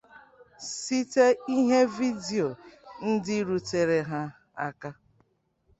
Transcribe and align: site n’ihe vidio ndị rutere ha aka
site 0.81 1.25
n’ihe 1.51 1.81
vidio 1.95 2.47
ndị 3.09 3.37
rutere 3.47 3.99
ha 4.09 4.21
aka 4.67 4.89